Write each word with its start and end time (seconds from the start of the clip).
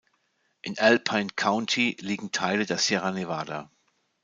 In 0.63 0.79
Alpine 0.79 1.29
County 1.35 1.95
liegen 1.99 2.31
Teile 2.31 2.65
der 2.65 2.79
Sierra 2.79 3.11
Nevada. 3.11 3.69